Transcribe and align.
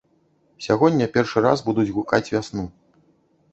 Сягоння 0.67 1.09
першы 1.19 1.37
раз 1.47 1.63
будуць 1.69 1.87
гукаць 1.99 2.25
вясну. 2.33 2.67